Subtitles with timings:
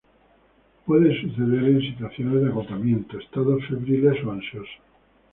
[0.87, 4.79] Puede suceder en situaciones de agotamiento, estados febriles o ansiosos.